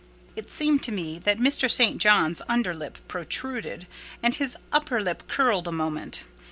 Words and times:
It 0.35 0.49
seemed 0.49 0.81
to 0.81 0.91
me 0.91 1.19
that 1.19 1.37
Mr. 1.37 1.69
St. 1.69 1.99
John's 1.99 2.41
under 2.49 2.73
lip 2.73 2.97
protruded, 3.07 3.85
and 4.23 4.33
his 4.33 4.57
upper 4.71 4.99
lip 4.99 5.27
curled 5.27 5.67
a 5.67 5.71
moment. 5.71 6.23